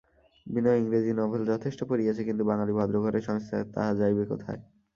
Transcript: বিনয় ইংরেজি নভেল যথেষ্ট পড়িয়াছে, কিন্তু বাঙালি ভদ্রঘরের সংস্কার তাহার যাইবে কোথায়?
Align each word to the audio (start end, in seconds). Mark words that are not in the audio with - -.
বিনয় 0.45 0.79
ইংরেজি 0.79 1.11
নভেল 1.13 1.41
যথেষ্ট 1.51 1.79
পড়িয়াছে, 1.83 2.21
কিন্তু 2.23 2.43
বাঙালি 2.45 2.73
ভদ্রঘরের 2.77 3.27
সংস্কার 3.29 3.61
তাহার 3.75 3.95
যাইবে 4.01 4.23
কোথায়? 4.25 4.59